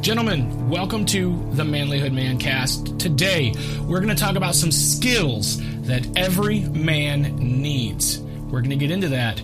Gentlemen, 0.00 0.70
welcome 0.70 1.04
to 1.06 1.36
the 1.52 1.62
Manlyhood 1.62 2.12
Mancast. 2.12 2.98
Today, 2.98 3.52
we're 3.82 4.00
going 4.00 4.08
to 4.08 4.14
talk 4.14 4.34
about 4.34 4.54
some 4.54 4.72
skills 4.72 5.60
that 5.82 6.16
every 6.16 6.60
man 6.60 7.36
needs. 7.36 8.18
We're 8.18 8.62
going 8.62 8.70
to 8.70 8.76
get 8.76 8.90
into 8.90 9.08
that 9.08 9.42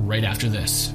right 0.00 0.22
after 0.22 0.50
this. 0.50 0.90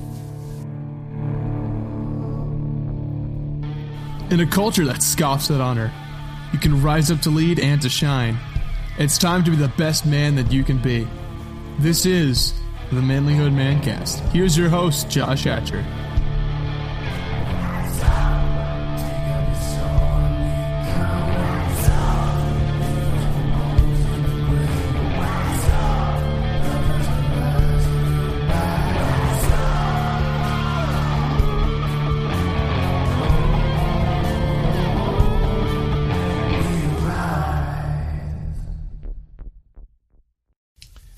In 4.31 4.41
a 4.41 4.47
culture 4.47 4.85
that 4.85 5.01
scoffs 5.01 5.49
at 5.49 5.59
honor, 5.59 5.91
you 6.53 6.59
can 6.59 6.79
rise 6.79 7.09
up 7.09 7.19
to 7.21 7.31
lead 7.31 7.59
and 7.59 7.81
to 7.81 7.89
shine. 7.89 8.37
It's 8.99 9.17
time 9.17 9.43
to 9.43 9.49
be 9.49 9.57
the 9.57 9.69
best 9.69 10.05
man 10.05 10.35
that 10.35 10.51
you 10.51 10.63
can 10.63 10.77
be. 10.77 11.07
This 11.79 12.05
is 12.05 12.53
the 12.91 13.01
Manlyhood 13.01 13.55
Mancast. 13.55 14.19
Here's 14.29 14.55
your 14.55 14.69
host, 14.69 15.09
Josh 15.09 15.45
Hatcher. 15.45 15.83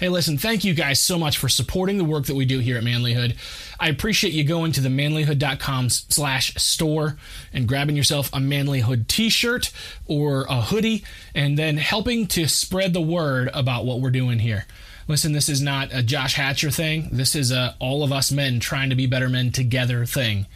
Hey, 0.01 0.09
listen, 0.09 0.39
thank 0.39 0.63
you 0.63 0.73
guys 0.73 0.99
so 0.99 1.19
much 1.19 1.37
for 1.37 1.47
supporting 1.47 1.99
the 1.99 2.03
work 2.03 2.25
that 2.25 2.33
we 2.33 2.43
do 2.43 2.57
here 2.57 2.75
at 2.75 2.83
Manlyhood. 2.83 3.35
I 3.79 3.89
appreciate 3.89 4.33
you 4.33 4.43
going 4.43 4.71
to 4.71 4.81
the 4.81 4.89
manlyhood.com 4.89 5.89
slash 5.89 6.55
store 6.55 7.17
and 7.53 7.67
grabbing 7.67 7.95
yourself 7.95 8.27
a 8.33 8.37
Manlyhood 8.37 9.05
t-shirt 9.05 9.71
or 10.07 10.47
a 10.49 10.59
hoodie 10.59 11.03
and 11.35 11.55
then 11.55 11.77
helping 11.77 12.25
to 12.29 12.47
spread 12.47 12.93
the 12.93 12.99
word 12.99 13.51
about 13.53 13.85
what 13.85 14.01
we're 14.01 14.09
doing 14.09 14.39
here. 14.39 14.65
Listen, 15.07 15.33
this 15.33 15.47
is 15.47 15.61
not 15.61 15.89
a 15.93 16.01
Josh 16.01 16.33
Hatcher 16.33 16.71
thing. 16.71 17.09
This 17.11 17.35
is 17.35 17.51
a 17.51 17.75
all 17.77 18.03
of 18.03 18.11
us 18.11 18.31
men 18.31 18.59
trying 18.59 18.89
to 18.89 18.95
be 18.95 19.05
better 19.05 19.29
men 19.29 19.51
together 19.51 20.07
thing. 20.07 20.47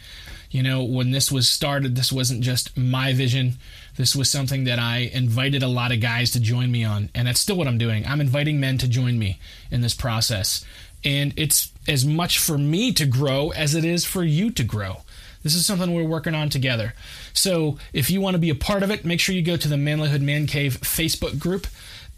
You 0.50 0.64
know, 0.64 0.82
when 0.82 1.12
this 1.12 1.30
was 1.30 1.48
started, 1.48 1.94
this 1.94 2.10
wasn't 2.10 2.42
just 2.42 2.76
my 2.76 3.12
vision. 3.12 3.58
This 3.96 4.14
was 4.14 4.30
something 4.30 4.64
that 4.64 4.78
I 4.78 5.10
invited 5.12 5.62
a 5.62 5.68
lot 5.68 5.92
of 5.92 6.00
guys 6.00 6.30
to 6.32 6.40
join 6.40 6.70
me 6.70 6.84
on, 6.84 7.08
and 7.14 7.26
that's 7.26 7.40
still 7.40 7.56
what 7.56 7.66
I'm 7.66 7.78
doing. 7.78 8.06
I'm 8.06 8.20
inviting 8.20 8.60
men 8.60 8.78
to 8.78 8.88
join 8.88 9.18
me 9.18 9.38
in 9.70 9.80
this 9.80 9.94
process. 9.94 10.64
And 11.04 11.32
it's 11.36 11.70
as 11.88 12.04
much 12.04 12.38
for 12.38 12.58
me 12.58 12.92
to 12.92 13.06
grow 13.06 13.50
as 13.50 13.74
it 13.74 13.84
is 13.84 14.04
for 14.04 14.24
you 14.24 14.50
to 14.50 14.64
grow. 14.64 15.02
This 15.42 15.54
is 15.54 15.64
something 15.64 15.94
we're 15.94 16.02
working 16.02 16.34
on 16.34 16.48
together. 16.48 16.94
So 17.32 17.78
if 17.92 18.10
you 18.10 18.20
want 18.20 18.34
to 18.34 18.40
be 18.40 18.50
a 18.50 18.54
part 18.54 18.82
of 18.82 18.90
it, 18.90 19.04
make 19.04 19.20
sure 19.20 19.34
you 19.34 19.42
go 19.42 19.56
to 19.56 19.68
the 19.68 19.76
Manlyhood 19.76 20.20
Man 20.20 20.46
Cave 20.46 20.80
Facebook 20.80 21.38
group 21.38 21.68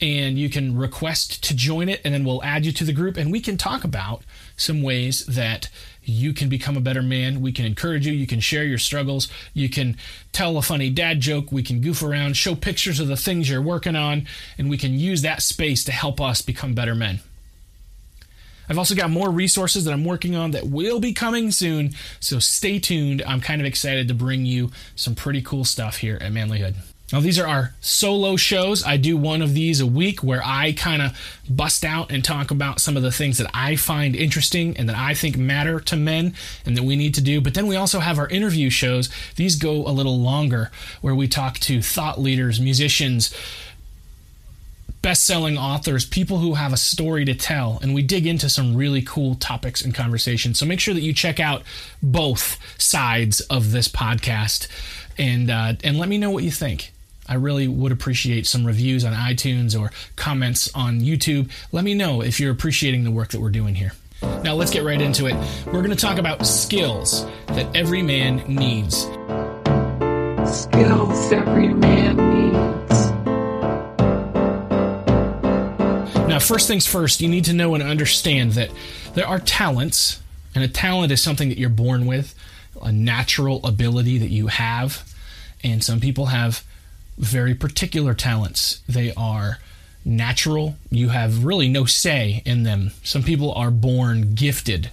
and 0.01 0.39
you 0.39 0.49
can 0.49 0.77
request 0.77 1.43
to 1.45 1.55
join 1.55 1.89
it, 1.89 2.01
and 2.05 2.15
then 2.15 2.25
we'll 2.25 2.43
add 2.45 2.65
you 2.65 2.73
to 2.73 2.85
the 2.85 2.93
group 2.93 3.17
and 3.17 3.33
we 3.33 3.41
can 3.41 3.57
talk 3.57 3.85
about 3.85 4.23
some 4.57 4.83
ways 4.83 5.27
that 5.27 5.69
you 6.03 6.33
can 6.33 6.49
become 6.49 6.77
a 6.77 6.81
better 6.81 7.03
man. 7.03 7.41
We 7.41 7.53
can 7.53 7.67
encourage 7.67 8.07
you. 8.07 8.13
You 8.13 8.27
can 8.27 8.41
share 8.41 8.65
your 8.65 8.79
struggles. 8.79 9.29
You 9.53 9.69
can 9.69 9.97
tell 10.33 10.57
a 10.57 10.63
funny 10.63 10.89
dad 10.89 11.21
joke. 11.21 11.53
We 11.53 11.63
can 11.63 11.81
goof 11.81 12.03
around, 12.03 12.37
show 12.37 12.55
pictures 12.55 12.99
of 12.99 13.09
the 13.09 13.17
things 13.17 13.51
you're 13.51 13.61
working 13.61 13.95
on, 13.95 14.27
and 14.57 14.71
we 14.71 14.79
can 14.79 14.95
use 14.95 15.23
that 15.23 15.43
space 15.43 15.85
to 15.85 15.93
help 15.93 16.21
us 16.21 16.41
become 16.41 16.75
better 16.75 16.95
men. 16.95 17.21
I've 18.71 18.79
also 18.79 18.95
got 18.95 19.11
more 19.11 19.31
resources 19.31 19.85
that 19.85 19.93
I'm 19.93 20.05
working 20.05 20.35
on 20.35 20.51
that 20.51 20.67
will 20.67 21.01
be 21.01 21.13
coming 21.13 21.51
soon, 21.51 21.95
so 22.21 22.39
stay 22.39 22.79
tuned. 22.79 23.23
I'm 23.27 23.41
kind 23.41 23.61
of 23.61 23.67
excited 23.67 24.09
to 24.09 24.15
bring 24.15 24.45
you 24.45 24.71
some 24.95 25.15
pretty 25.15 25.41
cool 25.41 25.65
stuff 25.65 25.99
here 25.99 26.19
at 26.21 26.33
Manlyhood. 26.33 26.75
Now, 27.11 27.21
these 27.21 27.39
are 27.39 27.47
our 27.47 27.73
solo 27.81 28.37
shows. 28.37 28.85
I 28.85 28.99
do 28.99 29.17
one 29.17 29.41
of 29.41 29.55
these 29.55 29.81
a 29.81 29.87
week 29.87 30.23
where 30.23 30.43
I 30.45 30.73
kind 30.73 31.01
of 31.01 31.19
bust 31.49 31.83
out 31.83 32.13
and 32.13 32.23
talk 32.23 32.51
about 32.51 32.81
some 32.81 32.99
of 32.99 33.03
the 33.03 33.11
things 33.11 33.39
that 33.39 33.51
I 33.55 33.77
find 33.77 34.15
interesting 34.15 34.77
and 34.77 34.91
that 34.91 34.97
I 34.97 35.15
think 35.15 35.39
matter 35.39 35.81
to 35.81 35.97
men 35.97 36.35
and 36.67 36.77
that 36.77 36.83
we 36.83 36.97
need 36.97 37.15
to 37.15 37.23
do. 37.23 37.41
But 37.41 37.55
then 37.55 37.67
we 37.67 37.77
also 37.77 38.01
have 38.01 38.19
our 38.19 38.29
interview 38.29 38.69
shows. 38.69 39.09
These 39.37 39.57
go 39.57 39.87
a 39.87 39.89
little 39.89 40.19
longer 40.19 40.71
where 41.01 41.15
we 41.15 41.29
talk 41.29 41.59
to 41.61 41.81
thought 41.81 42.21
leaders, 42.21 42.61
musicians, 42.61 43.35
best 45.01 45.25
selling 45.25 45.57
authors, 45.57 46.05
people 46.05 46.39
who 46.39 46.55
have 46.55 46.75
a 46.75 46.77
story 46.77 47.25
to 47.25 47.35
tell, 47.35 47.79
and 47.81 47.95
we 47.95 48.03
dig 48.03 48.27
into 48.27 48.51
some 48.51 48.77
really 48.77 49.01
cool 49.01 49.35
topics 49.37 49.81
and 49.81 49.95
conversations. 49.95 50.59
So 50.59 50.67
make 50.67 50.81
sure 50.81 50.93
that 50.93 51.01
you 51.01 51.15
check 51.15 51.41
out 51.41 51.63
both 52.03 52.59
sides 52.79 53.41
of 53.43 53.73
this 53.73 53.89
podcast 53.89 54.69
and, 55.17 55.51
uh, 55.51 55.75
and 55.83 55.99
let 55.99 56.11
me 56.11 56.19
know 56.19 56.31
what 56.31 56.45
you 56.45 56.51
think. 56.51 56.93
I 57.29 57.35
really 57.35 57.69
would 57.69 57.93
appreciate 57.93 58.47
some 58.47 58.65
reviews 58.67 59.05
on 59.05 59.13
iTunes 59.13 59.79
or 59.79 59.93
comments 60.17 60.71
on 60.75 61.01
YouTube. 61.01 61.51
Let 61.73 61.85
me 61.85 61.93
know 61.95 62.23
if 62.23 62.41
you're 62.41 62.53
appreciating 62.53 63.05
the 63.05 63.11
work 63.11 63.31
that 63.31 63.41
we're 63.41 63.51
doing 63.51 63.75
here. 63.75 63.93
Now, 64.43 64.55
let's 64.55 64.71
get 64.71 64.83
right 64.83 65.01
into 65.01 65.27
it. 65.27 65.37
We're 65.67 65.83
going 65.83 65.91
to 65.91 65.97
talk 65.97 66.19
about 66.19 66.47
skills 66.47 67.25
that 67.49 67.77
every 67.77 68.03
man 68.03 68.39
needs. 68.49 69.03
Skills 70.51 71.33
every 71.33 71.69
man 71.69 72.17
needs. 72.17 73.11
Now, 76.29 76.39
first 76.41 76.67
things 76.67 76.87
first, 76.87 77.21
you 77.21 77.29
need 77.29 77.45
to 77.45 77.53
know 77.53 77.75
and 77.75 77.83
understand 77.83 78.53
that 78.53 78.71
there 79.15 79.27
are 79.27 79.39
talents, 79.39 80.21
and 80.55 80.65
a 80.65 80.69
talent 80.69 81.13
is 81.13 81.23
something 81.23 81.49
that 81.51 81.59
you're 81.59 81.69
born 81.69 82.07
with, 82.07 82.35
a 82.83 82.91
natural 82.91 83.65
ability 83.67 84.19
that 84.19 84.31
you 84.31 84.47
have. 84.47 85.05
And 85.63 85.83
some 85.85 86.01
people 86.01 86.27
have 86.27 86.65
very 87.19 87.55
particular 87.55 88.15
talents. 88.15 88.81
They 88.89 89.13
are 89.15 89.59
natural. 90.05 90.77
You 90.91 91.11
have 91.11 91.45
really 91.45 91.69
no 91.69 91.85
say 91.85 92.43
in 92.45 92.63
them. 92.63 92.93
Some 93.03 93.23
people 93.23 93.53
are 93.53 93.71
born 93.71 94.35
gifted, 94.35 94.91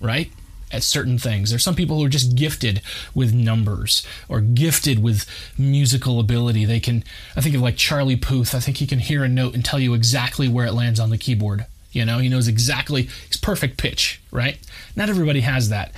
right? 0.00 0.30
At 0.70 0.82
certain 0.82 1.18
things. 1.18 1.50
There's 1.50 1.64
some 1.64 1.74
people 1.74 1.98
who 1.98 2.04
are 2.04 2.10
just 2.10 2.36
gifted 2.36 2.80
with 3.14 3.34
numbers 3.34 4.06
or 4.28 4.40
gifted 4.40 5.02
with 5.02 5.26
musical 5.58 6.20
ability. 6.20 6.64
They 6.64 6.80
can, 6.80 7.04
I 7.36 7.40
think 7.40 7.54
of 7.54 7.60
like 7.60 7.76
Charlie 7.76 8.16
Puth. 8.16 8.54
I 8.54 8.60
think 8.60 8.78
he 8.78 8.86
can 8.86 9.00
hear 9.00 9.24
a 9.24 9.28
note 9.28 9.54
and 9.54 9.64
tell 9.64 9.80
you 9.80 9.94
exactly 9.94 10.48
where 10.48 10.66
it 10.66 10.72
lands 10.72 11.00
on 11.00 11.10
the 11.10 11.18
keyboard. 11.18 11.66
You 11.90 12.06
know, 12.06 12.18
he 12.18 12.30
knows 12.30 12.48
exactly, 12.48 13.08
it's 13.26 13.36
perfect 13.36 13.76
pitch, 13.76 14.22
right? 14.30 14.58
Not 14.96 15.10
everybody 15.10 15.40
has 15.40 15.68
that. 15.68 15.92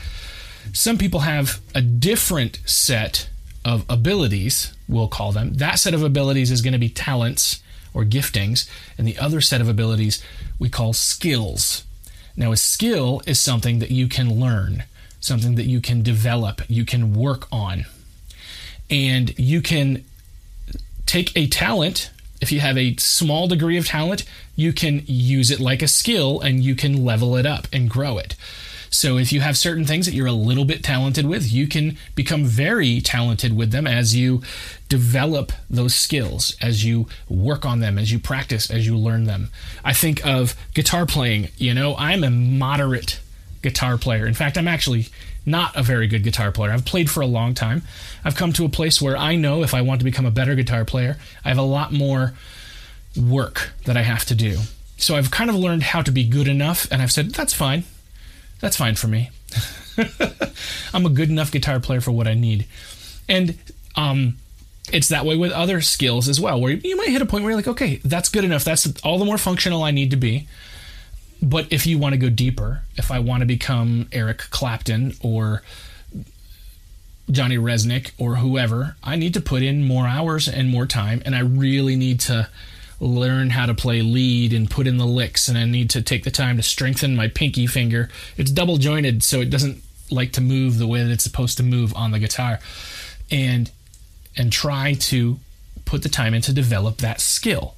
Some 0.72 0.98
people 0.98 1.20
have 1.20 1.60
a 1.74 1.80
different 1.80 2.58
set 2.64 3.28
of 3.64 3.84
abilities, 3.88 4.74
we'll 4.88 5.08
call 5.08 5.32
them. 5.32 5.54
That 5.54 5.78
set 5.78 5.94
of 5.94 6.02
abilities 6.02 6.50
is 6.50 6.62
going 6.62 6.72
to 6.72 6.78
be 6.78 6.88
talents 6.88 7.62
or 7.92 8.04
giftings, 8.04 8.68
and 8.98 9.06
the 9.06 9.18
other 9.18 9.40
set 9.40 9.60
of 9.60 9.68
abilities 9.68 10.22
we 10.58 10.68
call 10.68 10.92
skills. 10.92 11.84
Now, 12.36 12.50
a 12.52 12.56
skill 12.56 13.22
is 13.26 13.38
something 13.38 13.78
that 13.78 13.90
you 13.90 14.08
can 14.08 14.40
learn, 14.40 14.84
something 15.20 15.54
that 15.54 15.66
you 15.66 15.80
can 15.80 16.02
develop, 16.02 16.62
you 16.68 16.84
can 16.84 17.14
work 17.14 17.46
on. 17.52 17.86
And 18.90 19.38
you 19.38 19.62
can 19.62 20.04
take 21.06 21.36
a 21.36 21.46
talent, 21.46 22.10
if 22.40 22.50
you 22.50 22.60
have 22.60 22.76
a 22.76 22.96
small 22.96 23.46
degree 23.46 23.78
of 23.78 23.86
talent, 23.86 24.24
you 24.56 24.72
can 24.72 25.02
use 25.06 25.50
it 25.50 25.60
like 25.60 25.80
a 25.80 25.88
skill 25.88 26.40
and 26.40 26.62
you 26.62 26.74
can 26.74 27.04
level 27.04 27.36
it 27.36 27.46
up 27.46 27.68
and 27.72 27.88
grow 27.88 28.18
it. 28.18 28.34
So 28.94 29.18
if 29.18 29.32
you 29.32 29.40
have 29.40 29.58
certain 29.58 29.84
things 29.84 30.06
that 30.06 30.14
you're 30.14 30.28
a 30.28 30.32
little 30.32 30.64
bit 30.64 30.84
talented 30.84 31.26
with, 31.26 31.52
you 31.52 31.66
can 31.66 31.98
become 32.14 32.44
very 32.44 33.00
talented 33.00 33.54
with 33.56 33.72
them 33.72 33.88
as 33.88 34.14
you 34.14 34.40
develop 34.88 35.50
those 35.68 35.96
skills, 35.96 36.56
as 36.62 36.84
you 36.84 37.08
work 37.28 37.66
on 37.66 37.80
them, 37.80 37.98
as 37.98 38.12
you 38.12 38.20
practice, 38.20 38.70
as 38.70 38.86
you 38.86 38.96
learn 38.96 39.24
them. 39.24 39.50
I 39.84 39.94
think 39.94 40.24
of 40.24 40.54
guitar 40.74 41.06
playing. 41.06 41.48
You 41.56 41.74
know, 41.74 41.96
I'm 41.96 42.22
a 42.22 42.30
moderate 42.30 43.18
guitar 43.62 43.98
player. 43.98 44.28
In 44.28 44.34
fact, 44.34 44.56
I'm 44.56 44.68
actually 44.68 45.08
not 45.44 45.74
a 45.74 45.82
very 45.82 46.06
good 46.06 46.22
guitar 46.22 46.52
player. 46.52 46.70
I've 46.70 46.84
played 46.84 47.10
for 47.10 47.20
a 47.20 47.26
long 47.26 47.52
time. 47.52 47.82
I've 48.24 48.36
come 48.36 48.52
to 48.52 48.64
a 48.64 48.68
place 48.68 49.02
where 49.02 49.16
I 49.16 49.34
know 49.34 49.64
if 49.64 49.74
I 49.74 49.82
want 49.82 50.02
to 50.02 50.04
become 50.04 50.24
a 50.24 50.30
better 50.30 50.54
guitar 50.54 50.84
player, 50.84 51.18
I 51.44 51.48
have 51.48 51.58
a 51.58 51.62
lot 51.62 51.92
more 51.92 52.34
work 53.20 53.72
that 53.86 53.96
I 53.96 54.02
have 54.02 54.24
to 54.26 54.36
do. 54.36 54.58
So 54.98 55.16
I've 55.16 55.32
kind 55.32 55.50
of 55.50 55.56
learned 55.56 55.82
how 55.82 56.00
to 56.00 56.12
be 56.12 56.22
good 56.22 56.46
enough, 56.46 56.86
and 56.92 57.02
I've 57.02 57.10
said, 57.10 57.32
that's 57.32 57.52
fine. 57.52 57.82
That's 58.60 58.76
fine 58.76 58.94
for 58.94 59.08
me. 59.08 59.30
I'm 60.94 61.06
a 61.06 61.10
good 61.10 61.30
enough 61.30 61.52
guitar 61.52 61.80
player 61.80 62.00
for 62.00 62.12
what 62.12 62.26
I 62.26 62.34
need. 62.34 62.66
And 63.28 63.58
um, 63.96 64.36
it's 64.92 65.08
that 65.08 65.24
way 65.24 65.36
with 65.36 65.52
other 65.52 65.80
skills 65.80 66.28
as 66.28 66.40
well, 66.40 66.60
where 66.60 66.72
you 66.72 66.96
might 66.96 67.08
hit 67.08 67.22
a 67.22 67.26
point 67.26 67.44
where 67.44 67.50
you're 67.50 67.58
like, 67.58 67.68
okay, 67.68 68.00
that's 68.04 68.28
good 68.28 68.44
enough. 68.44 68.64
That's 68.64 69.00
all 69.02 69.18
the 69.18 69.24
more 69.24 69.38
functional 69.38 69.82
I 69.82 69.90
need 69.90 70.10
to 70.10 70.16
be. 70.16 70.46
But 71.42 71.72
if 71.72 71.86
you 71.86 71.98
want 71.98 72.14
to 72.14 72.18
go 72.18 72.30
deeper, 72.30 72.82
if 72.96 73.10
I 73.10 73.18
want 73.18 73.40
to 73.40 73.46
become 73.46 74.08
Eric 74.12 74.38
Clapton 74.50 75.14
or 75.20 75.62
Johnny 77.30 77.56
Rzeznik 77.56 78.12
or 78.18 78.36
whoever, 78.36 78.96
I 79.02 79.16
need 79.16 79.34
to 79.34 79.40
put 79.40 79.62
in 79.62 79.86
more 79.86 80.06
hours 80.06 80.48
and 80.48 80.70
more 80.70 80.86
time, 80.86 81.22
and 81.24 81.34
I 81.34 81.40
really 81.40 81.96
need 81.96 82.20
to 82.20 82.48
learn 83.04 83.50
how 83.50 83.66
to 83.66 83.74
play 83.74 84.00
lead 84.02 84.52
and 84.52 84.70
put 84.70 84.86
in 84.86 84.96
the 84.96 85.06
licks, 85.06 85.48
and 85.48 85.58
I 85.58 85.64
need 85.66 85.90
to 85.90 86.02
take 86.02 86.24
the 86.24 86.30
time 86.30 86.56
to 86.56 86.62
strengthen 86.62 87.14
my 87.14 87.28
pinky 87.28 87.66
finger. 87.66 88.08
It's 88.36 88.50
double 88.50 88.78
jointed, 88.78 89.22
so 89.22 89.40
it 89.40 89.50
doesn't 89.50 89.82
like 90.10 90.32
to 90.32 90.40
move 90.40 90.78
the 90.78 90.86
way 90.86 91.02
that 91.02 91.10
it's 91.10 91.24
supposed 91.24 91.56
to 91.58 91.62
move 91.62 91.94
on 91.94 92.10
the 92.12 92.18
guitar. 92.18 92.60
and 93.30 93.70
and 94.36 94.50
try 94.50 94.94
to 94.94 95.38
put 95.84 96.02
the 96.02 96.08
time 96.08 96.34
in 96.34 96.42
to 96.42 96.52
develop 96.52 96.98
that 96.98 97.20
skill. 97.20 97.76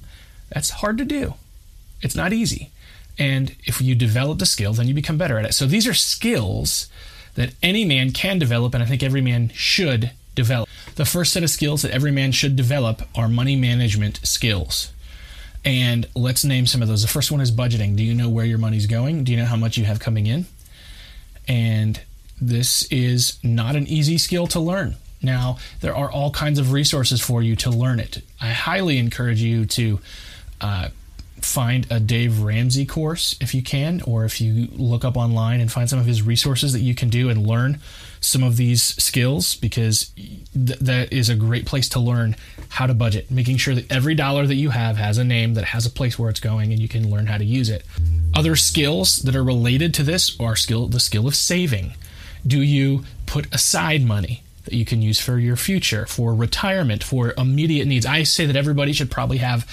That's 0.49 0.71
hard 0.71 0.97
to 0.97 1.05
do. 1.05 1.35
It's 2.01 2.15
not 2.15 2.33
easy. 2.33 2.71
And 3.19 3.55
if 3.65 3.81
you 3.81 3.95
develop 3.95 4.39
the 4.39 4.45
skill, 4.45 4.73
then 4.73 4.87
you 4.87 4.93
become 4.93 5.17
better 5.17 5.37
at 5.37 5.45
it. 5.45 5.53
So 5.53 5.65
these 5.65 5.87
are 5.87 5.93
skills 5.93 6.87
that 7.35 7.53
any 7.61 7.85
man 7.85 8.11
can 8.11 8.39
develop, 8.39 8.73
and 8.73 8.83
I 8.83 8.87
think 8.87 9.03
every 9.03 9.21
man 9.21 9.51
should 9.53 10.11
develop. 10.35 10.69
The 10.95 11.05
first 11.05 11.33
set 11.33 11.43
of 11.43 11.49
skills 11.49 11.81
that 11.83 11.91
every 11.91 12.11
man 12.11 12.31
should 12.31 12.55
develop 12.55 13.03
are 13.15 13.27
money 13.27 13.55
management 13.55 14.19
skills. 14.23 14.91
And 15.67 16.07
let's 16.15 16.45
name 16.45 16.65
some 16.65 16.81
of 16.81 16.87
those. 16.87 17.01
The 17.01 17.09
first 17.09 17.29
one 17.29 17.41
is 17.41 17.51
budgeting. 17.51 17.97
Do 17.97 18.03
you 18.03 18.13
know 18.13 18.29
where 18.29 18.45
your 18.45 18.57
money's 18.57 18.85
going? 18.85 19.25
Do 19.25 19.33
you 19.33 19.37
know 19.37 19.45
how 19.45 19.57
much 19.57 19.77
you 19.77 19.83
have 19.83 19.99
coming 19.99 20.25
in? 20.25 20.45
And 21.45 21.99
this 22.39 22.83
is 22.83 23.37
not 23.43 23.75
an 23.75 23.85
easy 23.85 24.17
skill 24.17 24.47
to 24.47 24.61
learn. 24.61 24.95
Now, 25.21 25.57
there 25.81 25.93
are 25.93 26.09
all 26.09 26.31
kinds 26.31 26.57
of 26.57 26.71
resources 26.71 27.19
for 27.19 27.43
you 27.43 27.57
to 27.57 27.69
learn 27.69 27.99
it. 27.99 28.21
I 28.39 28.51
highly 28.51 28.97
encourage 28.97 29.41
you 29.41 29.65
to 29.65 29.99
uh, 30.61 30.87
find 31.41 31.85
a 31.91 31.99
Dave 31.99 32.43
Ramsey 32.43 32.85
course 32.85 33.35
if 33.41 33.53
you 33.53 33.61
can, 33.61 34.01
or 34.03 34.23
if 34.23 34.39
you 34.39 34.69
look 34.71 35.03
up 35.03 35.17
online 35.17 35.59
and 35.59 35.69
find 35.69 35.89
some 35.89 35.99
of 35.99 36.05
his 36.05 36.21
resources 36.21 36.71
that 36.71 36.81
you 36.81 36.95
can 36.95 37.09
do 37.09 37.29
and 37.29 37.45
learn 37.45 37.81
some 38.27 38.43
of 38.43 38.57
these 38.57 38.83
skills 39.01 39.55
because 39.55 40.11
th- 40.53 40.79
that 40.79 41.11
is 41.11 41.29
a 41.29 41.35
great 41.35 41.65
place 41.65 41.89
to 41.89 41.99
learn 41.99 42.35
how 42.69 42.85
to 42.85 42.93
budget, 42.93 43.31
making 43.31 43.57
sure 43.57 43.73
that 43.73 43.91
every 43.91 44.15
dollar 44.15 44.45
that 44.45 44.55
you 44.55 44.69
have 44.71 44.97
has 44.97 45.17
a 45.17 45.23
name 45.23 45.53
that 45.53 45.63
has 45.65 45.85
a 45.85 45.89
place 45.89 46.19
where 46.19 46.29
it's 46.29 46.39
going 46.39 46.71
and 46.71 46.81
you 46.81 46.87
can 46.87 47.09
learn 47.09 47.27
how 47.27 47.37
to 47.37 47.45
use 47.45 47.69
it. 47.69 47.83
Other 48.35 48.55
skills 48.55 49.19
that 49.19 49.35
are 49.35 49.43
related 49.43 49.93
to 49.95 50.03
this 50.03 50.39
are 50.39 50.55
skill 50.55 50.87
the 50.87 50.99
skill 50.99 51.27
of 51.27 51.35
saving. 51.35 51.93
Do 52.45 52.61
you 52.61 53.05
put 53.25 53.53
aside 53.53 54.03
money? 54.03 54.43
that 54.67 54.75
you 54.75 54.83
can 54.83 55.01
use 55.01 55.17
for 55.17 55.39
your 55.39 55.55
future, 55.55 56.05
for 56.05 56.35
retirement, 56.35 57.01
for 57.01 57.33
immediate 57.37 57.85
needs. 57.85 58.05
I 58.05 58.23
say 58.23 58.45
that 58.45 58.57
everybody 58.57 58.91
should 58.91 59.09
probably 59.09 59.37
have 59.37 59.65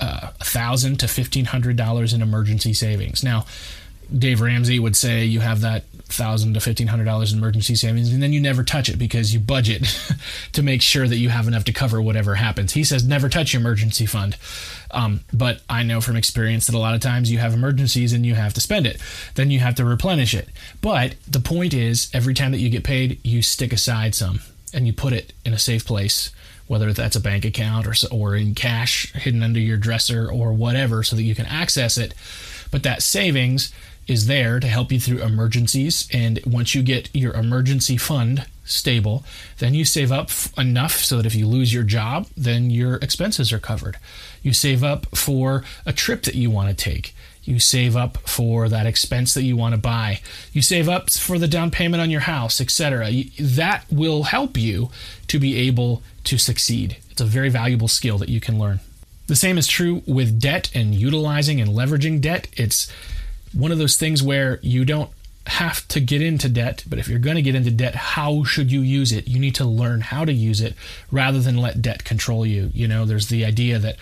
a 0.00 0.04
uh, 0.04 0.30
thousand 0.40 0.98
to 1.00 1.08
fifteen 1.08 1.44
hundred 1.46 1.76
dollars 1.76 2.14
in 2.14 2.22
emergency 2.22 2.72
savings. 2.72 3.22
Now, 3.22 3.44
Dave 4.16 4.40
Ramsey 4.40 4.78
would 4.78 4.96
say 4.96 5.24
you 5.24 5.40
have 5.40 5.60
that 5.62 5.84
thousand 6.08 6.54
to 6.54 6.60
fifteen 6.60 6.86
hundred 6.86 7.04
dollars 7.04 7.32
in 7.32 7.38
emergency 7.38 7.74
savings, 7.74 8.12
and 8.12 8.22
then 8.22 8.32
you 8.32 8.40
never 8.40 8.62
touch 8.62 8.88
it 8.88 8.98
because 8.98 9.34
you 9.34 9.40
budget 9.40 9.84
to 10.52 10.62
make 10.62 10.82
sure 10.82 11.06
that 11.08 11.16
you 11.16 11.28
have 11.28 11.48
enough 11.48 11.64
to 11.64 11.72
cover 11.72 12.00
whatever 12.00 12.36
happens. 12.36 12.72
He 12.72 12.84
says 12.84 13.04
never 13.04 13.28
touch 13.28 13.52
your 13.52 13.60
emergency 13.60 14.06
fund, 14.06 14.36
um, 14.90 15.20
but 15.32 15.62
I 15.68 15.82
know 15.82 16.00
from 16.00 16.16
experience 16.16 16.66
that 16.66 16.74
a 16.74 16.78
lot 16.78 16.94
of 16.94 17.00
times 17.00 17.30
you 17.30 17.38
have 17.38 17.54
emergencies 17.54 18.12
and 18.12 18.24
you 18.24 18.34
have 18.34 18.54
to 18.54 18.60
spend 18.60 18.86
it, 18.86 19.00
then 19.34 19.50
you 19.50 19.58
have 19.60 19.74
to 19.76 19.84
replenish 19.84 20.34
it. 20.34 20.48
But 20.80 21.16
the 21.28 21.40
point 21.40 21.74
is, 21.74 22.10
every 22.14 22.34
time 22.34 22.52
that 22.52 22.58
you 22.58 22.70
get 22.70 22.84
paid, 22.84 23.20
you 23.24 23.42
stick 23.42 23.72
aside 23.72 24.14
some 24.14 24.40
and 24.72 24.86
you 24.86 24.92
put 24.92 25.12
it 25.12 25.32
in 25.44 25.52
a 25.52 25.58
safe 25.58 25.84
place 25.84 26.30
whether 26.66 26.92
that's 26.92 27.16
a 27.16 27.20
bank 27.20 27.44
account 27.44 27.86
or 27.86 27.94
or 28.10 28.34
in 28.34 28.54
cash 28.54 29.12
hidden 29.12 29.42
under 29.42 29.60
your 29.60 29.76
dresser 29.76 30.30
or 30.30 30.52
whatever 30.52 31.02
so 31.02 31.16
that 31.16 31.22
you 31.22 31.34
can 31.34 31.46
access 31.46 31.96
it 31.96 32.14
but 32.70 32.82
that 32.82 33.02
savings 33.02 33.72
is 34.06 34.26
there 34.26 34.60
to 34.60 34.66
help 34.66 34.92
you 34.92 35.00
through 35.00 35.22
emergencies. 35.22 36.08
And 36.12 36.40
once 36.46 36.74
you 36.74 36.82
get 36.82 37.08
your 37.14 37.34
emergency 37.34 37.96
fund 37.96 38.46
stable, 38.64 39.24
then 39.58 39.74
you 39.74 39.84
save 39.84 40.12
up 40.12 40.30
enough 40.56 40.96
so 40.96 41.16
that 41.16 41.26
if 41.26 41.34
you 41.34 41.46
lose 41.46 41.72
your 41.72 41.82
job, 41.82 42.26
then 42.36 42.70
your 42.70 42.96
expenses 42.96 43.52
are 43.52 43.58
covered. 43.58 43.96
You 44.42 44.52
save 44.52 44.84
up 44.84 45.06
for 45.16 45.64
a 45.84 45.92
trip 45.92 46.22
that 46.22 46.34
you 46.34 46.50
want 46.50 46.68
to 46.68 46.74
take. 46.74 47.14
You 47.44 47.60
save 47.60 47.96
up 47.96 48.18
for 48.28 48.68
that 48.68 48.86
expense 48.86 49.32
that 49.34 49.44
you 49.44 49.56
want 49.56 49.74
to 49.74 49.80
buy. 49.80 50.20
You 50.52 50.62
save 50.62 50.88
up 50.88 51.10
for 51.10 51.38
the 51.38 51.46
down 51.46 51.70
payment 51.70 52.00
on 52.00 52.10
your 52.10 52.22
house, 52.22 52.60
etc. 52.60 53.08
That 53.40 53.84
will 53.90 54.24
help 54.24 54.56
you 54.56 54.90
to 55.28 55.38
be 55.38 55.56
able 55.56 56.02
to 56.24 56.38
succeed. 56.38 56.96
It's 57.10 57.20
a 57.20 57.24
very 57.24 57.48
valuable 57.48 57.86
skill 57.86 58.18
that 58.18 58.28
you 58.28 58.40
can 58.40 58.58
learn. 58.58 58.80
The 59.28 59.36
same 59.36 59.58
is 59.58 59.66
true 59.66 60.02
with 60.06 60.40
debt 60.40 60.70
and 60.74 60.94
utilizing 60.94 61.60
and 61.60 61.70
leveraging 61.70 62.20
debt. 62.20 62.48
It's 62.54 62.92
one 63.56 63.72
of 63.72 63.78
those 63.78 63.96
things 63.96 64.22
where 64.22 64.58
you 64.62 64.84
don't 64.84 65.10
have 65.46 65.86
to 65.88 66.00
get 66.00 66.20
into 66.20 66.48
debt, 66.48 66.84
but 66.88 66.98
if 66.98 67.08
you're 67.08 67.18
going 67.18 67.36
to 67.36 67.42
get 67.42 67.54
into 67.54 67.70
debt, 67.70 67.94
how 67.94 68.44
should 68.44 68.70
you 68.70 68.80
use 68.80 69.12
it? 69.12 69.28
You 69.28 69.38
need 69.38 69.54
to 69.56 69.64
learn 69.64 70.00
how 70.00 70.24
to 70.24 70.32
use 70.32 70.60
it 70.60 70.74
rather 71.10 71.40
than 71.40 71.56
let 71.56 71.80
debt 71.80 72.04
control 72.04 72.44
you. 72.44 72.70
You 72.74 72.88
know, 72.88 73.04
there's 73.04 73.28
the 73.28 73.44
idea 73.44 73.78
that 73.78 73.96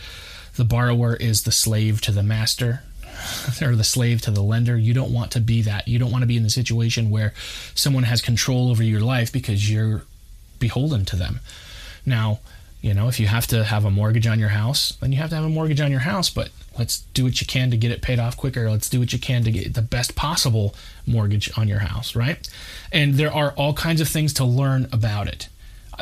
the 0.57 0.65
borrower 0.65 1.17
is 1.17 1.43
the 1.43 1.53
slave 1.53 2.01
to 2.03 2.13
the 2.13 2.23
master 2.23 2.83
or 3.63 3.77
the 3.77 3.85
slave 3.85 4.23
to 4.23 4.31
the 4.31 4.43
lender. 4.43 4.77
You 4.77 4.95
don't 4.95 5.13
want 5.13 5.33
to 5.33 5.41
be 5.41 5.63
that. 5.63 5.87
You 5.87 5.99
don't 5.99 6.11
want 6.11 6.23
to 6.23 6.29
be 6.29 6.37
in 6.37 6.43
the 6.43 6.51
situation 6.51 7.11
where 7.11 7.35
someone 7.75 8.05
has 8.05 8.23
control 8.23 8.71
over 8.71 8.83
your 8.83 9.01
life 9.01 9.33
because 9.33 9.71
you're 9.71 10.03
beholden 10.59 11.05
to 11.07 11.17
them. 11.17 11.41
Now, 12.07 12.41
you 12.85 12.93
know, 12.93 13.09
if 13.09 13.19
you 13.19 13.27
have 13.27 13.47
to 13.47 13.65
have 13.65 13.87
a 13.87 13.91
mortgage 13.91 14.27
on 14.27 14.39
your 14.39 14.51
house, 14.51 14.93
then 15.01 15.11
you 15.11 15.17
have 15.17 15.31
to 15.31 15.37
have 15.37 15.45
a 15.47 15.49
mortgage 15.49 15.81
on 15.81 15.91
your 15.91 16.01
house, 16.01 16.29
but 16.29 16.51
let's 16.79 16.99
do 17.15 17.25
what 17.25 17.41
you 17.41 17.47
can 17.47 17.71
to 17.71 17.79
get 17.79 17.91
it 17.91 18.03
paid 18.03 18.19
off 18.19 18.37
quicker. 18.37 18.71
Let's 18.71 18.91
do 18.91 19.01
what 19.01 19.11
you 19.11 19.19
can 19.19 19.43
to 19.45 19.51
get 19.51 19.73
the 19.73 19.81
best 19.81 20.15
possible 20.15 20.75
mortgage 21.07 21.51
on 21.57 21.67
your 21.67 21.79
house, 21.79 22.15
right? 22.15 22.47
And 22.93 23.15
there 23.15 23.33
are 23.33 23.53
all 23.53 23.73
kinds 23.73 24.03
of 24.03 24.09
things 24.09 24.35
to 24.35 24.45
learn 24.45 24.87
about 24.93 25.29
it. 25.29 25.49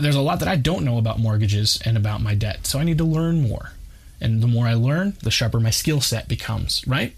There's 0.01 0.17
a 0.17 0.21
lot 0.21 0.41
that 0.41 0.49
I 0.49 0.57
don't 0.57 0.85
know 0.85 0.99
about 0.99 1.21
mortgages 1.21 1.81
and 1.85 1.97
about 1.97 2.21
my 2.21 2.35
debt, 2.35 2.67
so 2.67 2.81
I 2.81 2.85
need 2.85 2.99
to 2.99 3.05
learn 3.05 3.49
more. 3.49 3.75
And 4.21 4.43
the 4.43 4.49
more 4.49 4.67
I 4.67 4.75
learn, 4.75 5.17
the 5.23 5.31
sharper 5.31 5.61
my 5.61 5.71
skill 5.71 6.01
set 6.01 6.27
becomes, 6.27 6.83
right? 6.85 7.15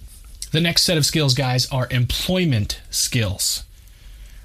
The 0.52 0.60
next 0.60 0.82
set 0.82 0.98
of 0.98 1.06
skills, 1.06 1.32
guys, 1.32 1.66
are 1.72 1.88
employment 1.90 2.82
skills. 2.90 3.64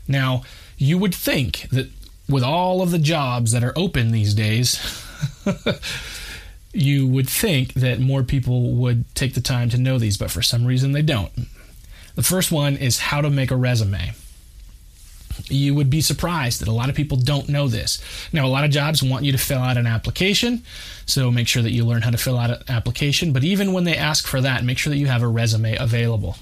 Now, 0.07 0.43
you 0.77 0.97
would 0.97 1.13
think 1.13 1.67
that 1.71 1.89
with 2.29 2.43
all 2.43 2.81
of 2.81 2.91
the 2.91 2.99
jobs 2.99 3.51
that 3.51 3.65
are 3.65 3.73
open 3.75 4.11
these 4.11 4.33
days, 4.33 5.05
you 6.73 7.07
would 7.07 7.29
think 7.29 7.73
that 7.73 7.99
more 7.99 8.23
people 8.23 8.73
would 8.75 9.13
take 9.15 9.33
the 9.33 9.41
time 9.41 9.69
to 9.69 9.77
know 9.77 9.97
these, 9.97 10.17
but 10.17 10.31
for 10.31 10.41
some 10.41 10.65
reason 10.65 10.91
they 10.91 11.01
don't. 11.01 11.31
The 12.15 12.23
first 12.23 12.51
one 12.51 12.75
is 12.77 12.99
how 12.99 13.21
to 13.21 13.29
make 13.29 13.51
a 13.51 13.55
resume. 13.55 14.13
You 15.47 15.73
would 15.73 15.89
be 15.89 16.01
surprised 16.01 16.59
that 16.59 16.67
a 16.67 16.73
lot 16.73 16.89
of 16.89 16.95
people 16.95 17.17
don't 17.17 17.47
know 17.47 17.67
this. 17.69 18.03
Now, 18.33 18.45
a 18.45 18.49
lot 18.49 18.65
of 18.65 18.71
jobs 18.71 19.01
want 19.01 19.23
you 19.23 19.31
to 19.31 19.37
fill 19.37 19.59
out 19.59 19.77
an 19.77 19.87
application, 19.87 20.63
so 21.05 21.31
make 21.31 21.47
sure 21.47 21.63
that 21.63 21.71
you 21.71 21.85
learn 21.85 22.01
how 22.01 22.11
to 22.11 22.17
fill 22.17 22.37
out 22.37 22.49
an 22.49 22.63
application. 22.67 23.31
But 23.31 23.45
even 23.45 23.71
when 23.71 23.85
they 23.85 23.95
ask 23.95 24.27
for 24.27 24.41
that, 24.41 24.65
make 24.65 24.77
sure 24.77 24.91
that 24.91 24.97
you 24.97 25.07
have 25.07 25.23
a 25.23 25.27
resume 25.27 25.77
available. 25.77 26.35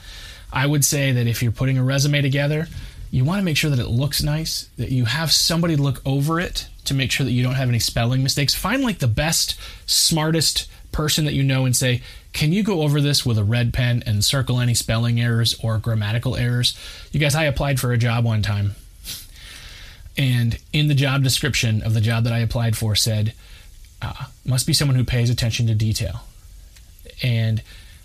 I 0.52 0.66
would 0.66 0.84
say 0.84 1.12
that 1.12 1.28
if 1.28 1.44
you're 1.44 1.52
putting 1.52 1.78
a 1.78 1.84
resume 1.84 2.22
together, 2.22 2.68
you 3.12 3.24
want 3.24 3.40
to 3.40 3.46
make 3.46 3.58
sure 3.58 3.70
that 3.70 3.80
it 3.80 3.88
looks 3.88 4.22
nice, 4.22 4.70
that 4.78 4.92
you 4.92 5.06
have 5.06 5.32
somebody 5.32 5.76
look 5.76 6.02
over 6.06 6.40
it 6.40 6.68
to 6.86 6.94
make 6.94 7.12
sure 7.12 7.26
that 7.26 7.32
you 7.32 7.44
don't 7.44 7.56
have 7.56 7.70
any 7.70 7.80
spelling 7.80 8.24
mistakes. 8.24 8.54
Find 8.54 8.84
like 8.84 9.00
the 9.00 9.08
best, 9.08 9.60
smartest 9.86 10.70
person 10.92 11.26
that 11.26 11.34
you 11.34 11.44
know 11.44 11.66
and 11.66 11.76
say, 11.76 12.02
Can 12.34 12.52
you 12.52 12.64
go 12.64 12.82
over 12.82 13.02
this 13.02 13.26
with 13.26 13.38
a 13.38 13.44
red 13.44 13.74
pen 13.74 14.04
and 14.06 14.24
circle 14.24 14.60
any 14.60 14.74
spelling 14.74 15.20
errors 15.20 15.56
or 15.62 15.78
grammatical 15.78 16.36
errors? 16.36 16.78
You 17.12 17.20
guys, 17.20 17.36
I 17.36 17.44
applied 17.44 17.80
for 17.80 17.92
a 17.92 17.98
job 17.98 18.26
one 18.26 18.42
time. 18.42 18.76
And 20.18 20.58
in 20.74 20.88
the 20.88 20.96
job 20.96 21.24
description 21.24 21.84
of 21.84 21.94
the 21.94 22.02
job 22.02 22.24
that 22.24 22.34
I 22.34 22.40
applied 22.40 22.76
for 22.76 22.96
said, 22.96 23.34
uh, 24.02 24.26
must 24.46 24.68
be 24.68 24.74
someone 24.74 24.98
who 24.98 25.04
pays 25.04 25.30
attention 25.30 25.68
to 25.68 25.76
detail. 25.76 26.24
And 27.22 27.62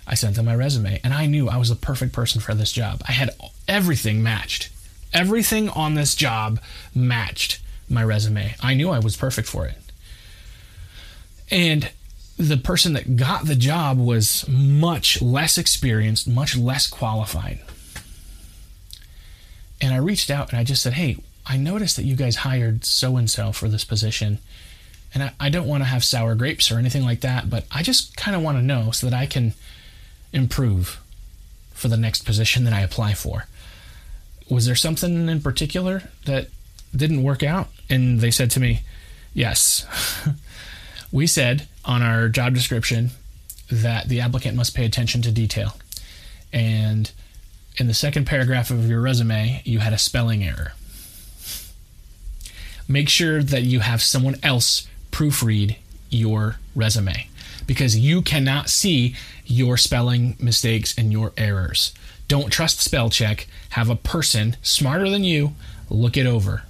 I 0.06 0.14
sent 0.14 0.36
them 0.36 0.46
my 0.46 0.54
resume, 0.54 1.00
and 1.04 1.14
I 1.14 1.26
knew 1.26 1.48
I 1.48 1.58
was 1.58 1.68
the 1.68 1.76
perfect 1.76 2.12
person 2.12 2.40
for 2.40 2.54
this 2.54 2.72
job. 2.72 3.02
I 3.06 3.12
had 3.12 3.30
everything 3.68 4.22
matched. 4.22 4.70
Everything 5.12 5.68
on 5.70 5.94
this 5.94 6.14
job 6.14 6.60
matched 6.94 7.60
my 7.88 8.02
resume. 8.02 8.54
I 8.60 8.74
knew 8.74 8.90
I 8.90 8.98
was 8.98 9.16
perfect 9.16 9.48
for 9.48 9.66
it. 9.66 9.78
And 11.50 11.90
the 12.38 12.56
person 12.56 12.94
that 12.94 13.16
got 13.16 13.46
the 13.46 13.54
job 13.54 13.98
was 13.98 14.48
much 14.48 15.20
less 15.20 15.58
experienced, 15.58 16.26
much 16.26 16.56
less 16.56 16.86
qualified. 16.86 17.60
And 19.80 19.92
I 19.92 19.98
reached 19.98 20.30
out 20.30 20.50
and 20.50 20.58
I 20.58 20.64
just 20.64 20.82
said, 20.82 20.94
Hey, 20.94 21.18
I 21.46 21.56
noticed 21.56 21.96
that 21.96 22.04
you 22.04 22.16
guys 22.16 22.36
hired 22.36 22.84
so 22.84 23.16
and 23.16 23.30
so 23.30 23.52
for 23.52 23.68
this 23.68 23.84
position. 23.84 24.38
And 25.12 25.24
I, 25.24 25.32
I 25.38 25.48
don't 25.50 25.66
want 25.66 25.82
to 25.82 25.88
have 25.88 26.04
sour 26.04 26.34
grapes 26.34 26.70
or 26.70 26.78
anything 26.78 27.04
like 27.04 27.20
that, 27.20 27.50
but 27.50 27.66
I 27.70 27.82
just 27.82 28.16
kind 28.16 28.34
of 28.34 28.42
want 28.42 28.58
to 28.58 28.62
know 28.62 28.92
so 28.92 29.08
that 29.08 29.16
I 29.16 29.26
can 29.26 29.52
improve 30.32 31.00
for 31.74 31.88
the 31.88 31.96
next 31.96 32.24
position 32.24 32.64
that 32.64 32.72
I 32.72 32.80
apply 32.80 33.14
for. 33.14 33.46
Was 34.48 34.66
there 34.66 34.74
something 34.74 35.28
in 35.28 35.40
particular 35.40 36.04
that 36.26 36.48
didn't 36.94 37.22
work 37.22 37.42
out? 37.42 37.68
And 37.88 38.20
they 38.20 38.30
said 38.30 38.50
to 38.52 38.60
me, 38.60 38.82
Yes. 39.34 39.86
we 41.12 41.26
said 41.26 41.66
on 41.84 42.02
our 42.02 42.28
job 42.28 42.54
description 42.54 43.10
that 43.70 44.08
the 44.08 44.20
applicant 44.20 44.56
must 44.56 44.74
pay 44.74 44.84
attention 44.84 45.22
to 45.22 45.32
detail. 45.32 45.76
And 46.52 47.10
in 47.78 47.86
the 47.86 47.94
second 47.94 48.26
paragraph 48.26 48.70
of 48.70 48.88
your 48.88 49.00
resume, 49.00 49.62
you 49.64 49.78
had 49.78 49.92
a 49.92 49.98
spelling 49.98 50.44
error. 50.44 50.72
Make 52.86 53.08
sure 53.08 53.42
that 53.42 53.62
you 53.62 53.80
have 53.80 54.02
someone 54.02 54.36
else 54.42 54.86
proofread 55.10 55.76
your 56.10 56.56
resume 56.74 57.28
because 57.66 57.96
you 57.96 58.20
cannot 58.20 58.68
see 58.68 59.16
your 59.46 59.76
spelling 59.76 60.36
mistakes 60.38 60.94
and 60.98 61.10
your 61.10 61.32
errors. 61.38 61.94
Don't 62.32 62.48
trust 62.48 62.80
spell 62.80 63.10
check. 63.10 63.46
Have 63.72 63.90
a 63.90 63.94
person 63.94 64.56
smarter 64.62 65.10
than 65.10 65.22
you 65.22 65.52
look 65.90 66.16
it 66.16 66.24
over 66.24 66.62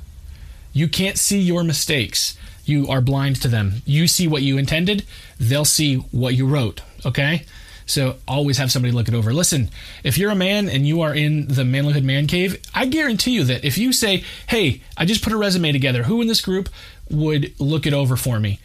You 0.73 0.89
can't 0.89 1.17
see 1.17 1.39
your 1.39 1.63
mistakes. 1.63 2.37
You 2.65 2.89
are 2.89 3.01
blind 3.01 3.37
to 3.43 3.47
them. 3.49 3.75
You 3.87 4.09
see 4.09 4.27
what 4.27 4.43
you 4.43 4.59
intended, 4.59 5.05
they'll 5.39 5.65
see 5.65 5.95
what 6.11 6.35
you 6.35 6.49
wrote. 6.49 6.81
Okay? 7.07 7.45
So 7.87 8.17
always 8.27 8.59
have 8.59 8.73
somebody 8.73 8.91
look 8.91 9.07
it 9.07 9.15
over. 9.15 9.33
Listen, 9.33 9.71
if 10.03 10.19
you're 10.19 10.33
a 10.33 10.35
man 10.35 10.69
and 10.69 10.85
you 10.85 11.01
are 11.01 11.15
in 11.15 11.47
the 11.47 11.63
manlyhood 11.63 12.03
man 12.03 12.27
cave, 12.27 12.61
I 12.75 12.87
guarantee 12.87 13.31
you 13.31 13.45
that 13.45 13.65
if 13.65 13.79
you 13.79 13.93
say, 13.93 14.25
"Hey, 14.49 14.81
I 14.97 15.05
just 15.05 15.23
put 15.23 15.33
a 15.33 15.37
resume 15.37 15.71
together. 15.71 16.03
Who 16.03 16.21
in 16.21 16.27
this 16.27 16.41
group 16.41 16.71
would 17.09 17.53
look 17.61 17.87
it 17.87 17.93
over 17.93 18.17
for 18.17 18.41
me?" 18.41 18.59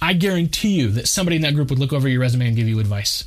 I 0.00 0.12
guarantee 0.12 0.76
you 0.78 0.90
that 0.92 1.08
somebody 1.08 1.34
in 1.34 1.42
that 1.42 1.56
group 1.56 1.68
would 1.70 1.80
look 1.80 1.92
over 1.92 2.08
your 2.08 2.20
resume 2.20 2.46
and 2.46 2.56
give 2.56 2.68
you 2.68 2.78
advice. 2.78 3.24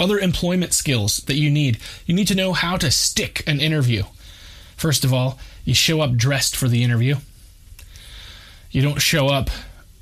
Other 0.00 0.18
employment 0.18 0.72
skills 0.72 1.18
that 1.26 1.36
you 1.36 1.50
need. 1.50 1.78
You 2.06 2.14
need 2.14 2.28
to 2.28 2.34
know 2.34 2.52
how 2.52 2.76
to 2.76 2.90
stick 2.90 3.42
an 3.46 3.60
interview. 3.60 4.04
First 4.76 5.04
of 5.04 5.12
all, 5.12 5.38
you 5.64 5.74
show 5.74 6.00
up 6.00 6.14
dressed 6.14 6.56
for 6.56 6.68
the 6.68 6.84
interview. 6.84 7.16
You 8.70 8.82
don't 8.82 9.00
show 9.00 9.28
up, 9.28 9.50